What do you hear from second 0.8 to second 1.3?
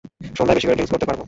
করতে পারবো।